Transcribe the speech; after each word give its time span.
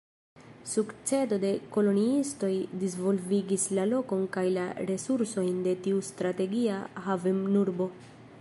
Sukcedo 0.69 1.37
de 1.43 1.51
koloniistoj 1.75 2.49
disvolvigis 2.83 3.67
la 3.79 3.85
lokon 3.91 4.25
kaj 4.37 4.47
la 4.59 4.65
resursojn 4.93 5.63
de 5.69 5.79
tiu 5.85 6.01
strategia 6.13 6.81
havenurbo. 7.09 7.93